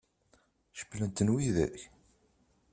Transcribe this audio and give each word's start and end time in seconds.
Cewwlen-ten 0.77 1.29
widak? 1.37 1.77